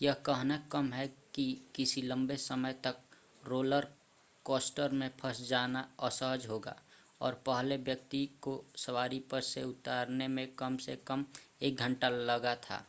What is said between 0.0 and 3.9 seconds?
यह कहना कम है कि किसी लंबे समय तक रोलर